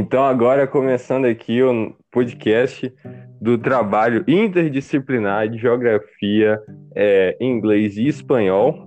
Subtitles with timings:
[0.00, 2.90] Então, agora começando aqui o podcast
[3.38, 6.58] do trabalho interdisciplinar de geografia,
[6.96, 8.86] é, inglês e espanhol.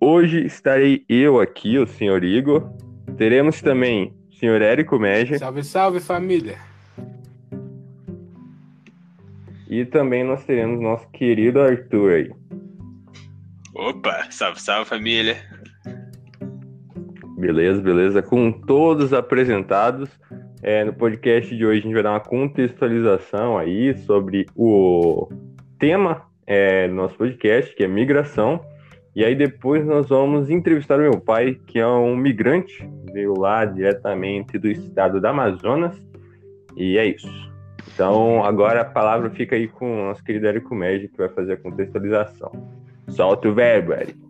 [0.00, 2.72] Hoje estarei eu aqui, o senhor Igor.
[3.16, 5.38] Teremos também o senhor Érico Meja.
[5.38, 6.56] Salve, salve família!
[9.70, 12.32] E também nós teremos nosso querido Arthur aí.
[13.76, 15.36] Opa, salve, salve família!
[17.38, 18.20] Beleza, beleza.
[18.20, 20.10] Com todos apresentados,
[20.62, 25.28] é, no podcast de hoje a gente vai dar uma contextualização aí sobre o
[25.78, 28.60] tema é, do nosso podcast, que é migração.
[29.14, 33.64] E aí depois nós vamos entrevistar o meu pai, que é um migrante, veio lá
[33.64, 35.96] diretamente do estado do Amazonas.
[36.76, 37.28] E é isso.
[37.92, 41.54] Então agora a palavra fica aí com o nosso querido Érico Médio, que vai fazer
[41.54, 42.50] a contextualização.
[43.08, 44.27] Solta o verbo, Érico.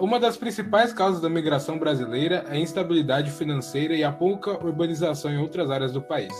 [0.00, 5.30] Uma das principais causas da migração brasileira é a instabilidade financeira e a pouca urbanização
[5.30, 6.32] em outras áreas do país.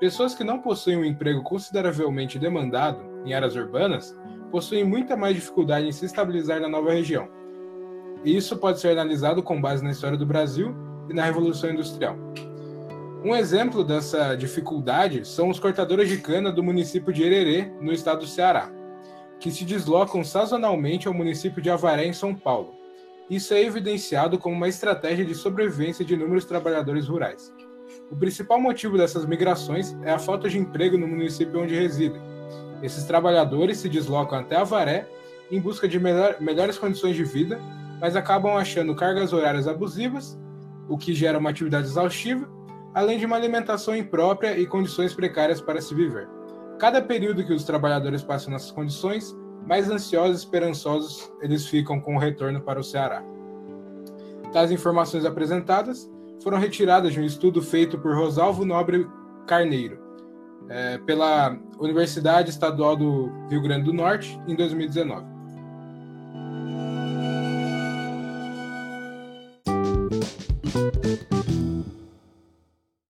[0.00, 4.16] Pessoas que não possuem um emprego consideravelmente demandado em áreas urbanas
[4.50, 7.28] possuem muita mais dificuldade em se estabilizar na nova região.
[8.24, 10.74] E isso pode ser analisado com base na história do Brasil
[11.10, 12.16] e na Revolução Industrial.
[13.22, 18.20] Um exemplo dessa dificuldade são os cortadores de cana do município de Hererê, no estado
[18.20, 18.72] do Ceará,
[19.38, 22.82] que se deslocam sazonalmente ao município de Avaré, em São Paulo,
[23.30, 27.52] isso é evidenciado como uma estratégia de sobrevivência de inúmeros trabalhadores rurais.
[28.10, 32.20] O principal motivo dessas migrações é a falta de emprego no município onde residem.
[32.82, 35.08] Esses trabalhadores se deslocam até Avaré
[35.50, 37.60] em busca de melhor, melhores condições de vida,
[38.00, 40.38] mas acabam achando cargas horárias abusivas,
[40.88, 42.48] o que gera uma atividade exaustiva,
[42.94, 46.28] além de uma alimentação imprópria e condições precárias para se viver.
[46.78, 49.34] Cada período que os trabalhadores passam nessas condições
[49.66, 53.22] mais ansiosos e esperançosos eles ficam com o retorno para o Ceará.
[54.52, 56.10] Tais informações apresentadas
[56.42, 59.08] foram retiradas de um estudo feito por Rosalvo Nobre
[59.46, 59.98] Carneiro,
[60.68, 65.34] é, pela Universidade Estadual do Rio Grande do Norte, em 2019.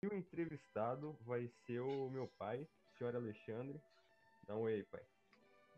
[0.03, 3.81] o entrevistado vai ser o meu pai, o senhor Alexandre.
[4.47, 5.03] Dá um oi aí, pai.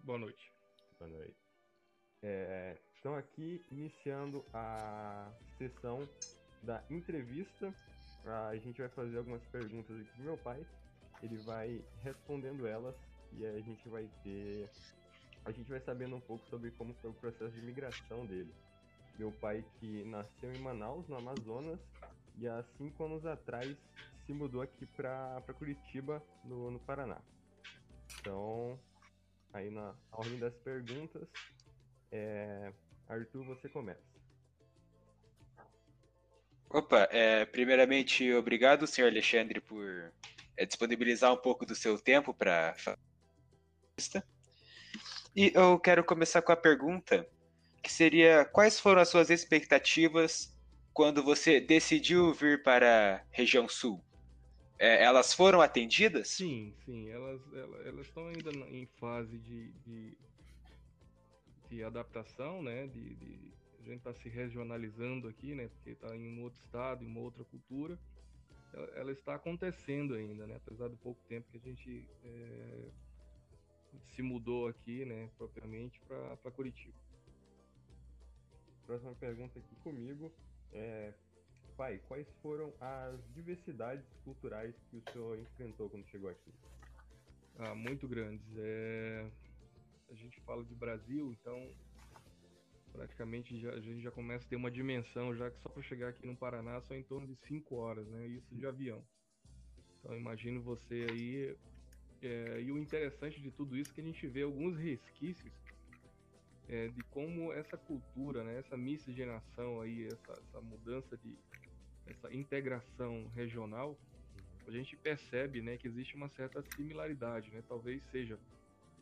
[0.03, 0.62] Boa noite.
[1.03, 1.37] Boa noite.
[2.23, 6.09] É, então aqui iniciando a sessão
[6.63, 7.75] da entrevista,
[8.25, 10.65] a gente vai fazer algumas perguntas aqui pro meu pai,
[11.21, 12.95] ele vai respondendo elas
[13.33, 14.71] e a gente vai ter,
[15.45, 18.55] a gente vai sabendo um pouco sobre como foi o processo de migração dele.
[19.19, 21.81] Meu pai que nasceu em Manaus, no Amazonas,
[22.39, 23.77] e há cinco anos atrás
[24.25, 27.21] se mudou aqui para Curitiba, no, no Paraná.
[28.21, 28.79] Então,
[29.53, 31.29] aí na ordem das perguntas.
[32.11, 32.73] É...
[33.09, 34.01] Arthur, você começa.
[36.71, 40.11] Opa, é, primeiramente, obrigado, senhor Alexandre, por
[40.57, 42.75] é, disponibilizar um pouco do seu tempo para
[45.37, 47.29] E eu quero começar com a pergunta,
[47.83, 50.57] que seria, quais foram as suas expectativas
[50.95, 54.03] quando você decidiu vir para a região sul?
[54.83, 56.27] É, elas foram atendidas?
[56.27, 57.09] Sim, sim.
[57.09, 57.41] Elas,
[57.87, 60.19] elas, estão ainda em fase de, de,
[61.71, 62.89] de adaptação, né?
[62.89, 65.69] De, de a gente está se regionalizando aqui, né?
[65.69, 67.97] Porque está em um outro estado, em uma outra cultura.
[68.73, 70.57] Ela, ela, está acontecendo ainda, né?
[70.57, 72.89] Apesar do pouco tempo que a gente é,
[74.17, 75.31] se mudou aqui, né?
[75.39, 76.99] Propriamente para Curitiba.
[78.85, 80.33] Próxima pergunta aqui comigo.
[80.73, 81.13] É,
[81.77, 86.53] pai, quais foram as diversidades culturais que o senhor enfrentou quando chegou aqui?
[87.59, 88.47] Ah, muito grandes.
[88.57, 89.31] É...
[90.11, 91.69] A gente fala de Brasil, então
[92.93, 96.09] praticamente já, a gente já começa a ter uma dimensão, já que só para chegar
[96.09, 98.27] aqui no Paraná são em torno de 5 horas, né?
[98.27, 99.03] Isso de avião.
[99.99, 101.57] Então imagino você aí.
[102.21, 102.61] É...
[102.61, 105.53] e o interessante de tudo isso é que a gente vê alguns resquícios
[106.69, 111.37] é, de como essa cultura, né, essa miscigenação aí, essa, essa mudança de,
[112.07, 113.97] essa integração regional,
[114.67, 117.63] a gente percebe né, que existe uma certa similaridade, né?
[117.69, 118.39] talvez seja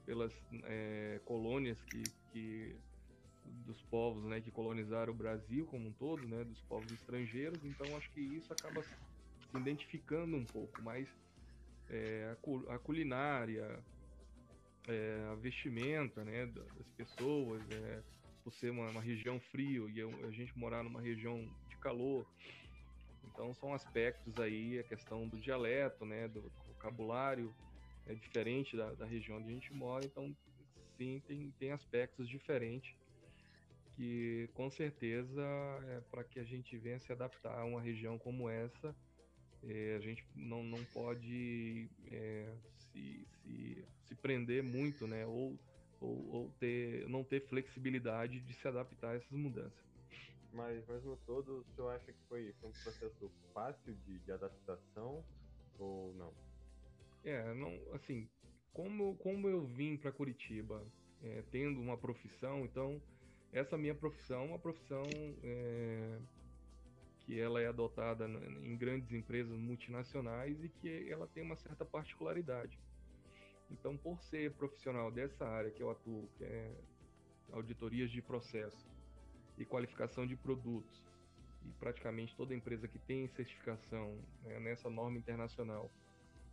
[0.06, 0.32] pelas
[0.64, 2.02] é, colônias que,
[2.32, 2.76] que
[3.66, 7.96] dos povos né, que colonizaram o Brasil como um todo, né, dos povos estrangeiros, então
[7.96, 8.94] acho que isso acaba se
[9.56, 11.08] identificando um pouco, mas
[11.88, 12.34] é,
[12.68, 13.78] a, culinária,
[14.88, 18.02] é, a vestimenta né, das pessoas, é,
[18.42, 22.26] por ser uma, uma região frio e a gente morar numa região de calor,
[23.24, 27.54] então são aspectos aí, a questão do dialeto, né, do vocabulário,
[28.06, 30.34] é diferente da, da região onde a gente mora, então
[31.00, 32.94] assim, tem, tem aspectos diferentes
[33.96, 35.42] que com certeza
[35.88, 38.94] é, para que a gente venha se adaptar a uma região como essa,
[39.62, 45.26] é, a gente não, não pode é, se, se, se prender muito, né?
[45.26, 45.58] Ou,
[46.00, 49.89] ou, ou, ter, não ter flexibilidade de se adaptar a essas mudanças.
[50.52, 55.24] Mas, no todo, o senhor acha que foi, foi um processo fácil de, de adaptação
[55.78, 56.32] ou não?
[57.24, 58.28] É, não, assim,
[58.72, 60.84] como, como eu vim para Curitiba
[61.22, 63.00] é, tendo uma profissão, então
[63.52, 65.02] essa minha profissão é uma profissão
[65.42, 66.18] é,
[67.20, 72.78] que ela é adotada em grandes empresas multinacionais e que ela tem uma certa particularidade.
[73.70, 76.74] Então, por ser profissional dessa área que eu atuo, que é
[77.52, 78.88] auditorias de processo
[79.60, 81.04] e qualificação de produtos,
[81.66, 85.90] e praticamente toda empresa que tem certificação né, nessa norma internacional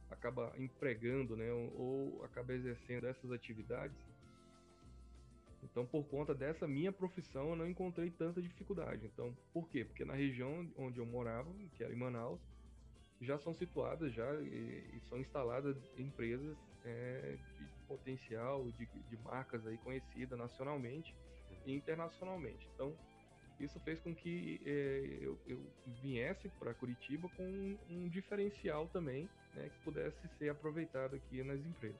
[0.09, 3.97] acaba empregando, né, ou acaba exercendo essas atividades.
[5.63, 9.05] Então, por conta dessa minha profissão, eu não encontrei tanta dificuldade.
[9.05, 9.83] Então, por quê?
[9.83, 12.39] Porque na região onde eu morava, que era em Manaus,
[13.19, 19.65] já são situadas já e, e são instaladas empresas é, de potencial, de, de marcas
[19.65, 21.15] aí conhecidas nacionalmente
[21.75, 22.67] internacionalmente.
[22.73, 22.97] Então,
[23.59, 25.65] isso fez com que é, eu, eu,
[26.01, 31.59] viesse para Curitiba com um, um diferencial também, né, que pudesse ser aproveitado aqui nas
[31.59, 31.99] empresas.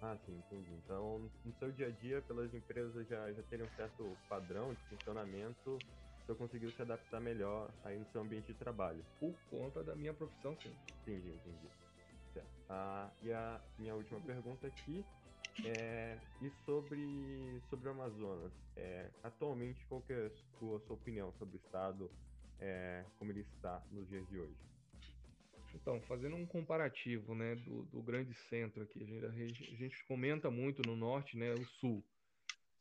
[0.00, 0.74] Ah, sim, entendi.
[0.84, 4.82] Então, no seu dia a dia, pelas empresas já, já terem um certo padrão de
[4.84, 5.82] funcionamento,
[6.26, 9.04] senhor conseguiu se adaptar melhor aí no seu ambiente de trabalho.
[9.18, 10.76] Por conta da minha profissão, sim.
[11.02, 11.70] Entendi, entendi.
[12.32, 12.50] Certo.
[12.68, 15.06] Ah, e a minha última pergunta aqui
[15.64, 20.96] é, e sobre, sobre o Amazonas, é, atualmente qual que é a sua, a sua
[20.96, 22.10] opinião sobre o estado,
[22.60, 24.66] é, como ele está nos dias de hoje?
[25.74, 30.50] Então, fazendo um comparativo né, do, do grande centro aqui, a gente, a gente, comenta
[30.50, 32.04] muito no norte, né, o sul.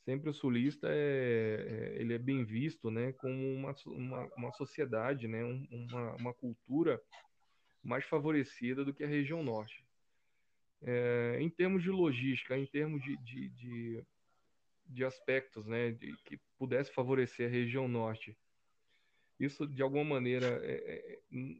[0.06, 5.28] Sempre o sulista é, é ele é bem visto né, como uma, uma, uma sociedade,
[5.28, 7.01] né, um, uma, uma cultura
[7.83, 9.85] mais favorecida do que a região norte.
[10.88, 14.04] É, em termos de logística, em termos de, de, de,
[14.86, 18.38] de aspectos né, de, que pudesse favorecer a região norte,
[19.40, 21.58] isso de alguma maneira é, é,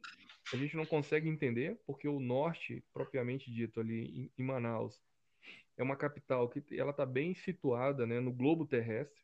[0.54, 5.02] a gente não consegue entender, porque o norte, propriamente dito, ali em, em Manaus,
[5.76, 9.20] é uma capital que ela está bem situada né, no globo terrestre.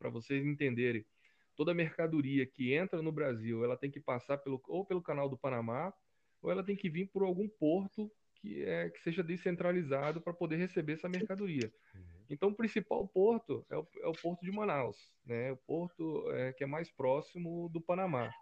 [0.00, 1.06] Para vocês entenderem,
[1.54, 5.38] toda mercadoria que entra no Brasil, ela tem que passar pelo, ou pelo canal do
[5.38, 5.94] Panamá,
[6.42, 8.10] ou ela tem que vir por algum porto
[8.40, 11.72] que, é, que seja descentralizado para poder receber essa mercadoria.
[11.94, 12.02] Uhum.
[12.28, 15.52] Então, o principal porto é o, é o porto de Manaus, né?
[15.52, 18.32] o porto é, que é mais próximo do Panamá.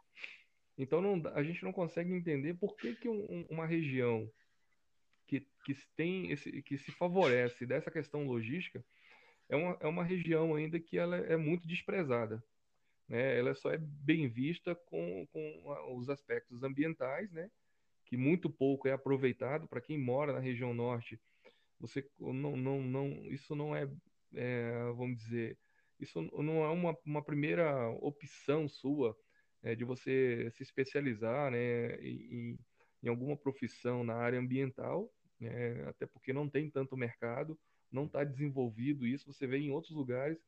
[0.76, 4.31] Então, não, a gente não consegue entender por que, que um, uma região
[5.26, 8.85] que, que, tem esse, que se favorece dessa questão logística
[9.49, 12.43] é uma, é uma região ainda que ela é muito desprezada.
[13.08, 13.38] Né?
[13.38, 17.50] Ela só é bem vista com, com os aspectos ambientais, né?
[18.06, 21.20] Que muito pouco é aproveitado para quem mora na região norte.
[21.80, 23.88] Você não, não, não, isso não é,
[24.34, 25.58] é vamos dizer,
[25.98, 29.16] isso não é uma, uma primeira opção sua
[29.62, 32.58] é, de você se especializar né, em,
[33.02, 37.58] em alguma profissão na área ambiental, né, até porque não tem tanto mercado,
[37.90, 39.32] não está desenvolvido isso.
[39.32, 40.38] Você vê em outros lugares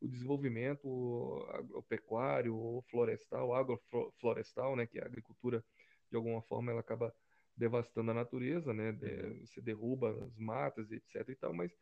[0.00, 5.64] o desenvolvimento agropecuário florestal, agroflorestal, né, que é a agricultura
[6.10, 7.14] de alguma forma ela acaba
[7.56, 8.90] devastando a natureza, né?
[8.90, 9.46] Uhum.
[9.46, 11.28] Você derruba as matas, etc.
[11.28, 11.72] E tal, mas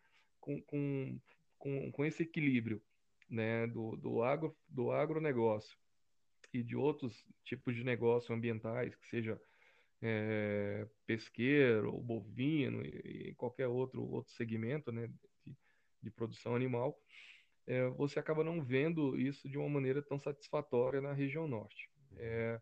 [0.40, 1.20] com, com,
[1.58, 2.82] com, com esse equilíbrio,
[3.28, 3.66] né?
[3.66, 5.76] Do, do agro do agronegócio
[6.52, 9.40] e de outros tipos de negócio ambientais, que seja
[10.00, 15.08] é, pesqueiro, ou bovino e, e, qualquer outro outro segmento, né?
[15.44, 15.54] De,
[16.02, 16.98] de produção animal,
[17.66, 21.90] é, você acaba não vendo isso de uma maneira tão satisfatória na região norte.
[22.16, 22.60] É,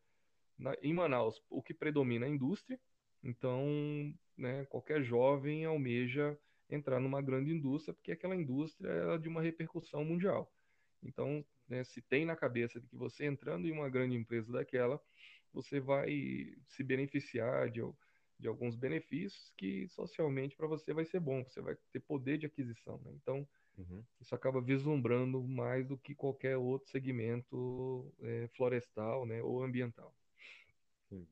[0.58, 2.78] na, em Manaus, o que predomina é a indústria,
[3.22, 9.42] então né, qualquer jovem almeja entrar numa grande indústria, porque aquela indústria é de uma
[9.42, 10.52] repercussão mundial.
[11.02, 15.00] Então, né, se tem na cabeça de que você entrando em uma grande empresa daquela,
[15.52, 17.80] você vai se beneficiar de,
[18.38, 22.46] de alguns benefícios que socialmente para você vai ser bom, você vai ter poder de
[22.46, 23.00] aquisição.
[23.04, 23.12] Né?
[23.14, 23.46] Então,
[23.78, 24.02] uhum.
[24.20, 30.14] isso acaba vislumbrando mais do que qualquer outro segmento é, florestal né, ou ambiental.
[31.08, 31.26] Sim.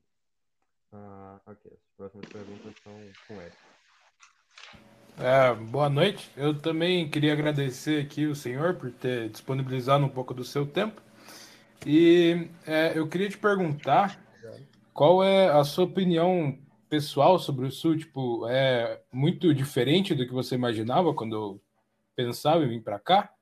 [0.91, 2.93] Ah, ok, as próximas perguntas são
[3.27, 3.53] com ele.
[5.17, 6.29] É, boa noite.
[6.35, 11.01] Eu também queria agradecer aqui o senhor por ter disponibilizado um pouco do seu tempo.
[11.85, 14.19] E é, eu queria te perguntar
[14.93, 16.57] qual é a sua opinião
[16.89, 17.97] pessoal sobre o Sul?
[17.97, 21.61] Tipo, é muito diferente do que você imaginava quando
[22.15, 23.33] pensavam em vir para cá?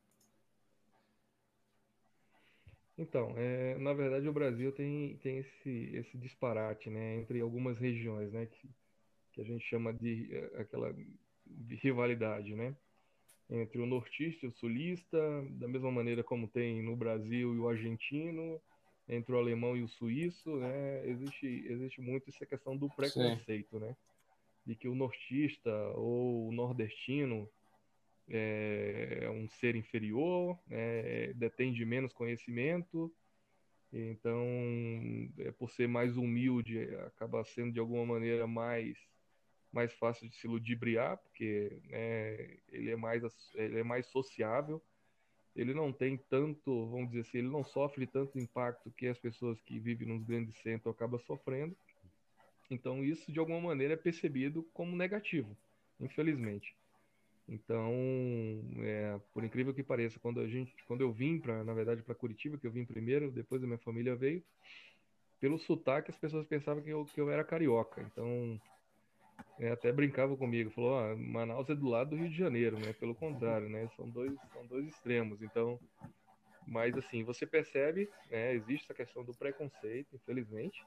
[3.02, 8.32] Então, é, na verdade o Brasil tem, tem esse, esse disparate, né, entre algumas regiões,
[8.32, 8.70] né, que,
[9.32, 12.76] que a gente chama de é, aquela de rivalidade, né,
[13.50, 17.68] entre o nortista e o sulista, da mesma maneira como tem no Brasil e o
[17.68, 18.62] argentino,
[19.10, 23.86] entre o alemão e o suíço, né, existe, existe muito essa questão do preconceito, Sim.
[23.86, 23.98] né,
[24.64, 27.50] de que o nortista ou o nordestino
[28.32, 33.14] é, um ser inferior, é, detém de menos conhecimento,
[33.94, 34.46] então,
[35.40, 38.98] é, por ser mais humilde, acaba sendo de alguma maneira mais
[39.72, 43.24] mais fácil de se ludibriar, porque né, ele, é mais,
[43.56, 44.84] ele é mais sociável,
[45.56, 49.62] ele não tem tanto, vamos dizer assim, ele não sofre tanto impacto que as pessoas
[49.62, 51.74] que vivem nos grandes centros acabam sofrendo.
[52.70, 55.58] Então, isso de alguma maneira é percebido como negativo,
[56.00, 56.76] infelizmente.
[57.52, 57.94] Então,
[58.78, 62.16] é, por incrível que pareça, quando a gente, quando eu vim para, na verdade, para
[62.16, 64.42] Curitiba, que eu vim primeiro, depois a minha família veio,
[65.38, 68.02] pelo sotaque as pessoas pensavam que eu, que eu era carioca.
[68.02, 68.58] Então,
[69.60, 72.94] é, até brincava comigo, falou, ah, Manaus é do lado do Rio de Janeiro, né?
[72.94, 73.90] Pelo contrário, né?
[73.98, 75.42] São dois, são dois extremos.
[75.42, 75.78] Então,
[76.66, 78.54] mas assim, você percebe, né?
[78.54, 80.82] Existe essa questão do preconceito, infelizmente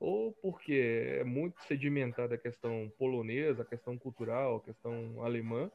[0.00, 5.70] ou porque é muito sedimentada a questão polonesa, a questão cultural, a questão alemã,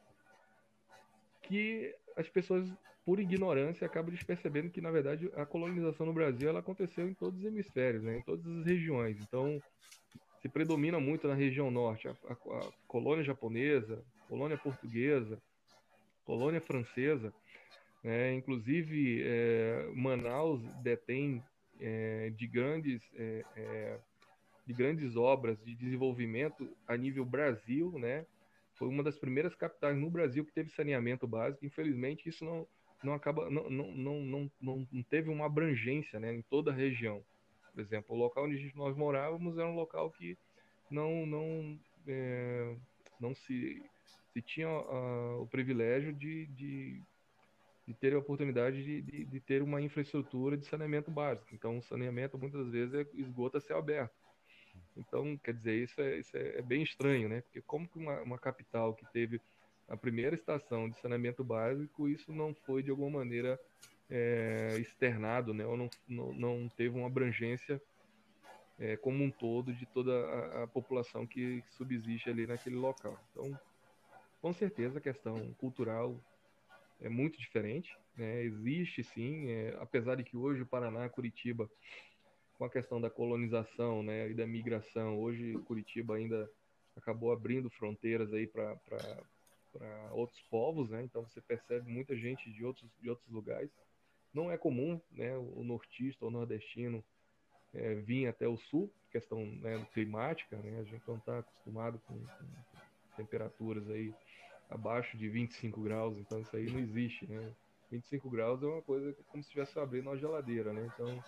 [1.44, 2.68] que as pessoas,
[3.06, 7.40] por ignorância, acabam despercebendo que, na verdade, a colonização no Brasil ela aconteceu em todos
[7.40, 9.18] os hemisférios, né, em todas as regiões.
[9.22, 9.62] Então,
[10.42, 15.40] se predomina muito na região norte a, a, a colônia japonesa, colônia portuguesa,
[16.26, 17.32] colônia francesa.
[18.04, 21.44] Né, inclusive, é, Manaus detém
[21.80, 24.00] é, de grandes é,
[24.66, 28.26] de grandes obras de desenvolvimento a nível Brasil, né?
[28.74, 31.66] Foi uma das primeiras capitais no Brasil que teve saneamento básico.
[31.66, 32.68] Infelizmente, isso não,
[33.04, 37.24] não acaba, não, não, não, não, não teve uma abrangência, né, em toda a região.
[37.74, 40.38] Por exemplo, o local onde nós morávamos era um local que
[40.90, 42.76] não, não, é,
[43.20, 43.82] não se,
[44.34, 47.02] se tinha uh, o privilégio de, de,
[47.88, 51.54] de ter a oportunidade de, de, de, ter uma infraestrutura de saneamento básico.
[51.54, 54.25] Então, o saneamento muitas vezes é esgoto a céu aberto.
[54.98, 57.42] Então, quer dizer, isso é, isso é, é bem estranho, né?
[57.42, 59.42] Porque como que uma, uma, capital que teve
[59.88, 63.60] a primeira estação de saneamento básico, isso não foi de alguma maneira
[64.10, 65.66] é, externado, né?
[65.66, 67.82] Ou não, não, não teve uma abrangência
[68.80, 73.20] é, como um todo de toda a, a população que, subsiste ali naquele local.
[73.32, 73.60] Então,
[74.42, 76.18] com certeza a questão cultural
[77.02, 78.44] é muito diferente, né?
[78.44, 81.70] Existe sim, é, apesar de que hoje o Paraná, Curitiba
[82.58, 85.20] com a questão da colonização né, e da migração.
[85.20, 86.50] Hoje, Curitiba ainda
[86.96, 88.78] acabou abrindo fronteiras aí para
[90.12, 91.04] outros povos, né?
[91.04, 93.70] Então você percebe muita gente de outros, de outros lugares.
[94.34, 97.04] Não é comum, né, o nortista ou nordestino
[97.74, 100.80] é, vir até o sul, questão né, climática, né?
[100.80, 102.76] A gente não está acostumado com, com,
[103.18, 104.14] temperaturas aí
[104.70, 107.54] abaixo de 25 graus, então isso aí não existe, né?
[107.92, 110.90] 25 graus é uma coisa como se estivesse abrindo uma geladeira, né?
[110.94, 111.24] Então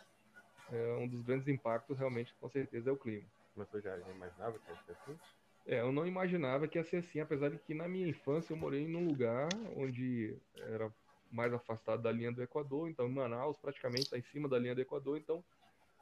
[0.71, 3.25] é, um dos grandes impactos realmente, com certeza, é o clima.
[3.55, 5.19] Mas você já imaginava que ia ser assim?
[5.65, 8.57] É, eu não imaginava que ia ser assim, apesar de que na minha infância eu
[8.57, 10.91] morei num lugar onde era
[11.31, 14.81] mais afastado da linha do Equador, então Manaus praticamente está em cima da linha do
[14.81, 15.43] Equador, então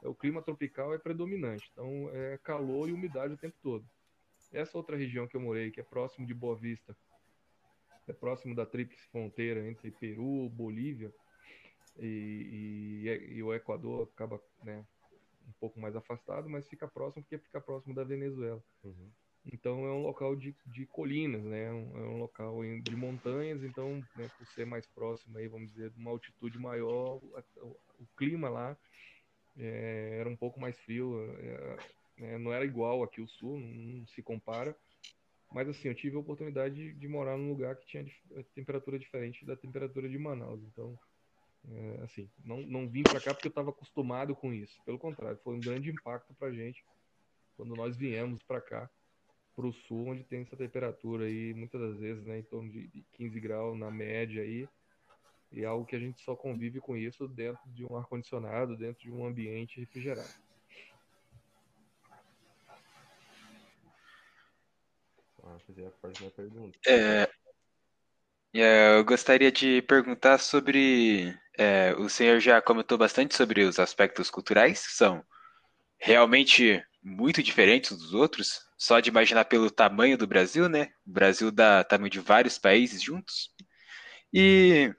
[0.04, 3.86] é, o clima tropical é predominante, então é calor e umidade o tempo todo.
[4.52, 6.96] Essa outra região que eu morei, que é próximo de Boa Vista,
[8.08, 11.12] é próximo da tríplice fronteira entre Peru, Bolívia,
[12.00, 14.86] e, e, e, o Equador acaba né,
[15.48, 18.62] um pouco mais afastado, mas fica próximo porque fica próximo da Venezuela.
[18.84, 19.10] Uhum.
[19.54, 21.66] Então é um local de, de colinas, né?
[21.66, 25.92] É um, é local de montanhas, então né, por ser mais próximo aí, vamos dizer,
[25.92, 27.22] de uma altitude maior,
[27.58, 28.76] o, o clima lá
[29.58, 31.78] é, era um pouco mais frio, é,
[32.18, 34.76] né, não era igual aqui o sul, não, não, se compara.
[35.52, 38.06] Mas assim, eu tive a oportunidade de, de morar num lugar que tinha
[38.56, 40.62] temperatura diferente da temperatura de Manaus.
[40.64, 41.00] Então,
[41.72, 44.82] é, assim, não, não vim para cá porque eu estava acostumado com isso.
[44.84, 46.84] Pelo contrário, foi um grande impacto para a gente
[47.56, 48.90] quando nós viemos para cá,
[49.56, 52.88] para o sul, onde tem essa temperatura aí, muitas das vezes, né, em torno de,
[52.88, 54.68] de 15 graus na média aí,
[55.52, 59.02] e é algo que a gente só convive com isso dentro de um ar-condicionado, dentro
[59.02, 60.34] de um ambiente refrigerado.
[65.44, 66.78] Ah, fazer a próxima pergunta.
[66.86, 67.28] É,
[68.98, 71.38] eu gostaria de perguntar sobre.
[71.58, 75.24] É, o senhor já comentou bastante sobre os aspectos culturais, que são
[75.98, 78.62] realmente muito diferentes dos outros.
[78.78, 80.90] Só de imaginar pelo tamanho do Brasil, né?
[81.06, 83.52] O Brasil dá tamanho de vários países juntos.
[84.34, 84.94] E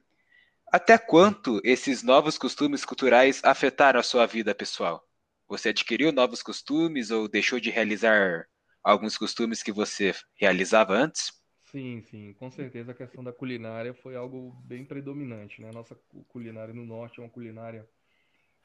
[0.73, 5.03] até quanto esses novos costumes culturais afetaram a sua vida pessoal?
[5.49, 8.47] Você adquiriu novos costumes ou deixou de realizar
[8.83, 11.33] alguns costumes que você realizava antes?
[11.77, 15.71] Sim, sim, com certeza a questão da culinária foi algo bem predominante, né?
[15.73, 15.95] Nossa
[16.27, 17.87] culinária no norte é uma culinária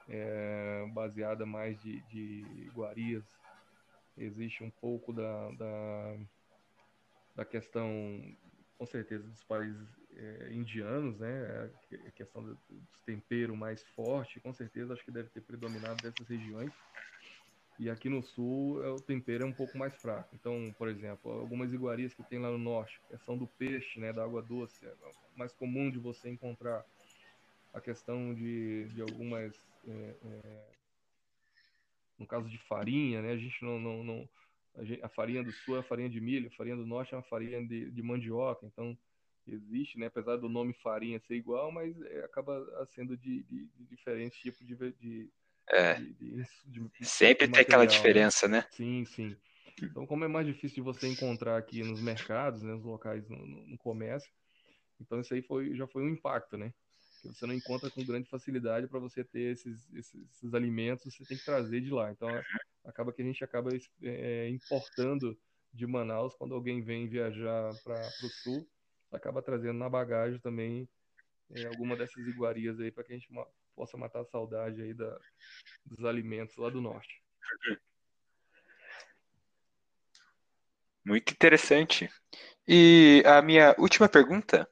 [0.07, 3.25] é, baseada mais de, de iguarias.
[4.15, 6.17] Existe um pouco da, da,
[7.35, 7.91] da questão,
[8.77, 11.69] com certeza, dos países é, indianos, né?
[12.07, 16.71] A questão dos temperos mais forte, com certeza acho que deve ter predominado dessas regiões.
[17.81, 20.29] E aqui no sul é, o tempero é um pouco mais fraco.
[20.35, 24.13] Então, por exemplo, algumas iguarias que tem lá no norte, a questão do peixe, né,
[24.13, 24.93] da água doce, é
[25.35, 26.85] mais comum de você encontrar
[27.73, 29.55] a questão de, de algumas
[29.87, 30.63] é, é,
[32.19, 33.31] no caso de farinha, né?
[33.31, 34.29] A gente não, não, não
[34.75, 37.15] a, gente, a, farinha do sul é a farinha de milho, a farinha do norte
[37.15, 38.95] é uma farinha de, de mandioca, então
[39.47, 40.05] existe, né?
[40.05, 44.67] Apesar do nome farinha ser igual, mas é, acaba sendo de, de, de, diferentes tipos
[44.67, 45.31] de,
[45.99, 47.03] de, é.
[47.03, 47.89] sempre tem aquela né?
[47.89, 48.65] diferença, né?
[48.71, 49.35] Sim, sim.
[49.81, 53.37] Então, como é mais difícil de você encontrar aqui nos mercados, né, nos locais no,
[53.37, 54.31] no comércio,
[54.99, 56.73] então isso aí foi, já foi um impacto, né?
[57.21, 61.23] que você não encontra com grande facilidade para você ter esses, esses, esses, alimentos, você
[61.23, 62.11] tem que trazer de lá.
[62.11, 62.27] Então,
[62.83, 63.69] acaba que a gente acaba
[64.01, 65.37] é, importando
[65.71, 68.67] de Manaus quando alguém vem viajar para o sul,
[69.11, 70.89] acaba trazendo na bagagem também
[71.51, 73.31] é, alguma dessas iguarias aí para que a gente
[73.81, 75.19] possa matar a saudade aí da,
[75.83, 77.19] dos alimentos lá do norte.
[81.03, 82.07] Muito interessante.
[82.67, 84.69] E a minha última pergunta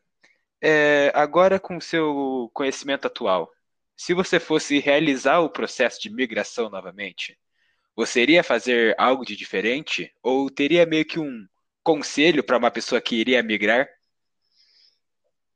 [0.62, 3.52] é, agora, com o seu conhecimento atual,
[3.98, 7.36] se você fosse realizar o processo de migração novamente,
[7.96, 10.14] você iria fazer algo de diferente?
[10.22, 11.48] Ou teria meio que um
[11.84, 13.90] conselho para uma pessoa que iria migrar?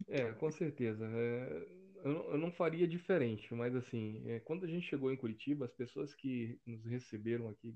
[0.07, 1.05] É, com certeza.
[1.05, 5.73] É, eu, não, faria diferente, mas assim, é, quando a gente chegou em Curitiba, as
[5.73, 7.73] pessoas que nos receberam aqui,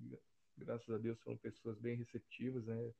[0.57, 2.91] graças a Deus, foram pessoas bem receptivas, né?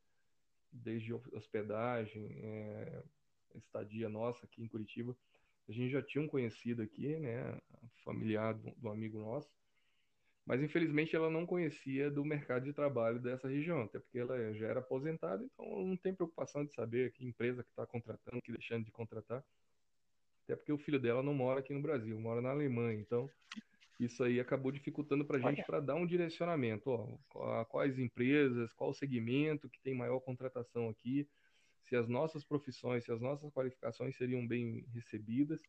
[0.72, 3.04] Desde hospedagem, é,
[3.56, 5.16] estadia nossa aqui em Curitiba,
[5.68, 7.60] a gente já tinha um conhecido aqui, né,
[8.04, 9.50] familiar do, do amigo nosso,
[10.46, 14.68] mas infelizmente ela não conhecia do mercado de trabalho dessa região, até porque ela já
[14.68, 18.86] era aposentada, então não tem preocupação de saber que empresa que está contratando, que deixando
[18.86, 19.44] de contratar,
[20.48, 23.30] até porque o filho dela não mora aqui no Brasil, mora na Alemanha, então
[24.00, 28.94] isso aí acabou dificultando para a gente para dar um direcionamento, ó, quais empresas, qual
[28.94, 31.28] segmento que tem maior contratação aqui,
[31.84, 35.62] se as nossas profissões, se as nossas qualificações seriam bem recebidas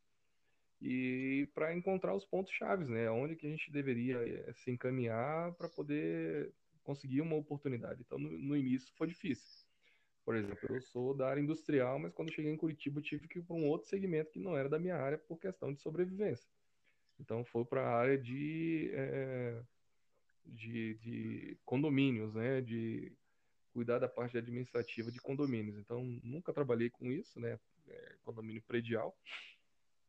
[0.81, 3.11] e para encontrar os pontos chaves, né?
[3.11, 6.53] Onde que a gente deveria eh, se encaminhar para poder
[6.85, 8.03] conseguir uma oportunidade.
[8.03, 9.67] Então, no, no, início foi difícil.
[10.29, 13.43] Por exemplo, eu sou da área industrial, mas quando cheguei em Curitiba tive que ir
[13.43, 16.47] para um outro segmento que não era da minha área por questão de sobrevivência.
[17.19, 19.63] Então, foi para a área de, é,
[20.45, 22.61] de, de condomínios, né?
[22.61, 23.11] De
[23.73, 25.79] cuidar da parte administrativa de condomínios.
[25.79, 27.59] Então, nunca trabalhei com isso, né?
[27.87, 29.17] É, condomínio predial.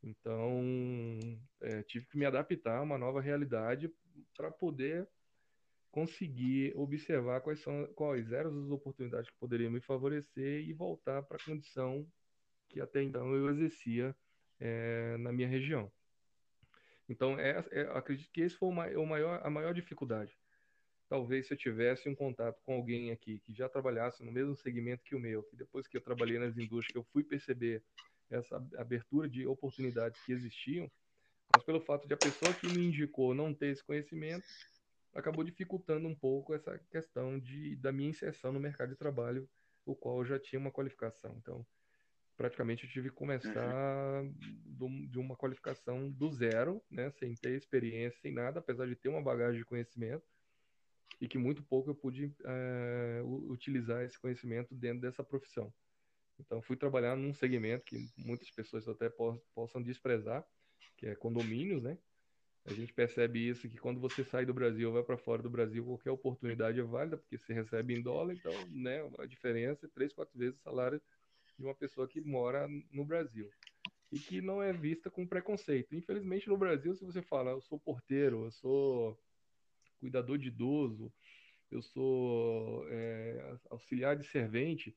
[0.04, 0.60] Então,
[1.62, 3.90] é, tive que me adaptar a uma nova realidade
[4.36, 5.08] para poder
[5.92, 11.38] conseguir observar quais são quais eram as oportunidades que poderiam me favorecer e voltar para
[11.38, 12.08] a condição
[12.68, 14.16] que até então eu exercia
[14.60, 15.92] é, na minha região.
[17.08, 20.38] Então, é, é, acredito que esse foi o maior, a maior dificuldade
[21.10, 25.04] talvez se eu tivesse um contato com alguém aqui que já trabalhasse no mesmo segmento
[25.04, 27.84] que o meu, que depois que eu trabalhei nas indústrias, eu fui perceber
[28.30, 30.90] essa abertura de oportunidades que existiam,
[31.52, 34.46] mas pelo fato de a pessoa que me indicou não ter esse conhecimento,
[35.14, 39.50] acabou dificultando um pouco essa questão de, da minha inserção no mercado de trabalho,
[39.86, 41.36] o qual eu já tinha uma qualificação.
[41.38, 41.66] Então,
[42.38, 44.24] praticamente eu tive que começar
[44.66, 49.10] do, de uma qualificação do zero, né, sem ter experiência, sem nada, apesar de ter
[49.10, 50.26] uma bagagem de conhecimento,
[51.20, 55.74] e que muito pouco eu pude é, utilizar esse conhecimento dentro dessa profissão.
[56.40, 60.48] Então, fui trabalhar num segmento que muitas pessoas até po possam desprezar,
[60.96, 61.98] que é condomínios, né?
[62.66, 65.84] A gente percebe isso que quando você sai do Brasil, vai para fora do Brasil,
[65.84, 70.14] qualquer oportunidade é válida, porque você recebe em dólar, então, né, a diferença é três,
[70.14, 71.02] quatro vezes o salário
[71.58, 73.50] de uma pessoa que mora no Brasil
[74.12, 75.96] e que não é vista com preconceito.
[75.96, 79.20] Infelizmente, no Brasil, se você fala, eu sou porteiro, eu sou
[80.00, 81.12] cuidador de idoso,
[81.70, 84.96] eu sou é, auxiliar de servente.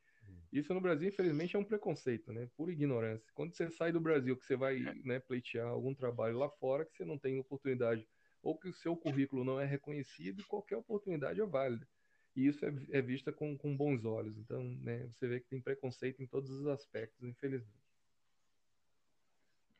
[0.52, 2.46] Isso no Brasil, infelizmente, é um preconceito, né?
[2.56, 3.32] Por ignorância.
[3.34, 6.94] Quando você sai do Brasil, que você vai né, pleitear algum trabalho lá fora, que
[6.94, 8.06] você não tem oportunidade,
[8.42, 11.88] ou que o seu currículo não é reconhecido, qualquer oportunidade é válida.
[12.36, 14.36] E isso é, é vista com, com bons olhos.
[14.36, 17.82] Então, né, você vê que tem preconceito em todos os aspectos, infelizmente.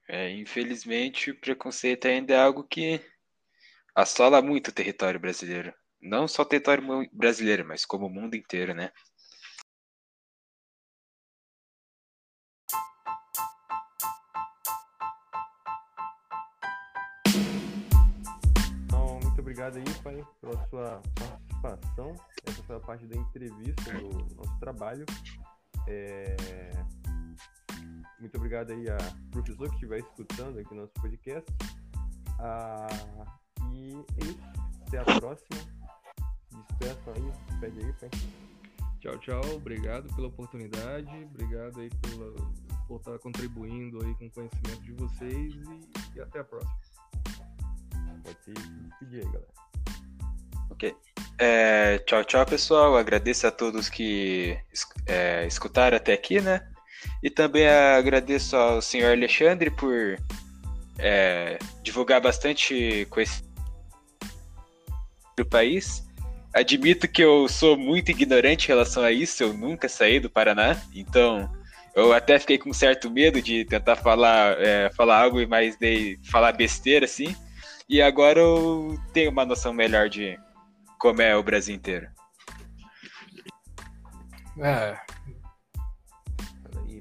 [0.09, 3.01] É, infelizmente, o preconceito ainda é algo que
[3.95, 5.73] assola muito o território brasileiro.
[6.01, 8.91] Não só o território brasileiro, mas como o mundo inteiro, né?
[19.63, 22.15] Obrigado aí, pai, pela sua participação.
[22.47, 25.05] Essa foi a parte da entrevista do nosso trabalho.
[25.87, 26.37] É...
[28.19, 28.97] Muito obrigado aí a
[29.31, 31.51] professor que estiver escutando aqui nosso podcast.
[32.41, 32.87] Ah,
[33.71, 34.43] e é isso.
[34.87, 35.61] Até a próxima.
[36.51, 38.11] Despeçam aí, pede aí, pai.
[39.01, 39.57] Tchau, tchau.
[39.57, 41.25] Obrigado pela oportunidade.
[41.25, 42.33] Obrigado aí pela,
[42.87, 46.82] por estar contribuindo aí com o conhecimento de vocês e, e até a próxima.
[48.35, 49.49] Pode se despedir aí, galera.
[50.71, 50.97] Ok.
[51.39, 52.97] É, tchau, tchau, pessoal.
[52.97, 54.59] Agradeço a todos que
[55.07, 56.67] é, escutaram até aqui, né?
[57.23, 60.19] E também agradeço ao senhor Alexandre por
[60.99, 63.53] é, divulgar bastante conhecimento
[65.37, 66.07] do país.
[66.53, 70.77] Admito que eu sou muito ignorante em relação a isso, eu nunca saí do Paraná,
[70.95, 71.51] então
[71.95, 76.19] eu até fiquei com certo medo de tentar falar, é, falar algo e mais de
[76.31, 77.35] falar besteira assim.
[77.89, 80.39] E agora eu tenho uma noção melhor de
[80.99, 82.09] como é o Brasil inteiro.
[84.59, 84.97] É,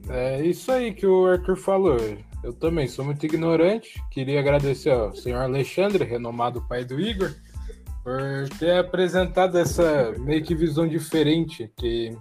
[0.10, 1.98] é isso aí que o Arthur falou.
[2.44, 4.02] Eu também sou muito ignorante.
[4.10, 7.34] Queria agradecer ao senhor Alexandre, renomado pai do Igor,
[8.04, 12.18] por ter apresentado essa meio que visão diferente que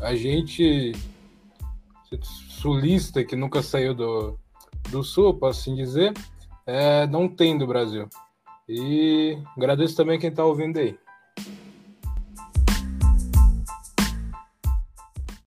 [0.00, 0.92] a gente
[2.22, 4.38] sulista que nunca saiu do,
[4.90, 6.12] do sul, posso assim dizer,
[6.66, 8.08] é, não tem do Brasil.
[8.68, 10.96] E agradeço também quem está ouvindo aí.